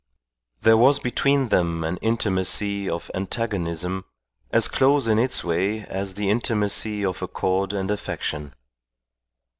There 0.61 0.77
was 0.77 0.97
between 0.97 1.49
them 1.49 1.83
an 1.83 1.97
intimacy 1.97 2.89
of 2.89 3.11
antagonism 3.13 4.05
as 4.49 4.67
close 4.67 5.07
in 5.07 5.19
its 5.19 5.43
way 5.43 5.85
as 5.85 6.15
the 6.15 6.31
intimacy 6.31 7.05
of 7.05 7.21
accord 7.21 7.71
and 7.71 7.91
affection. 7.91 8.55